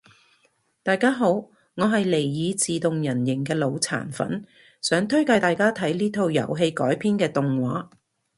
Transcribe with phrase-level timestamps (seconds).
[0.81, 4.43] 大家好我係尼爾自動人形嘅腦殘粉，
[4.81, 7.87] 想推介大家睇呢套遊戲改編嘅動畫